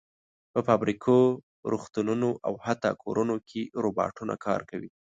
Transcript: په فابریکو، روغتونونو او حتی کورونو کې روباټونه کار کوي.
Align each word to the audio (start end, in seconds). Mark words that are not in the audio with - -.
په 0.53 0.59
فابریکو، 0.67 1.17
روغتونونو 1.71 2.29
او 2.47 2.53
حتی 2.65 2.91
کورونو 3.03 3.35
کې 3.49 3.61
روباټونه 3.83 4.33
کار 4.45 4.61
کوي. 4.69 4.89